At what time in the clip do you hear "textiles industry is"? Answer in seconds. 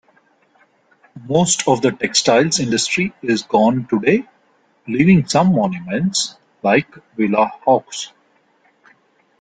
1.91-3.43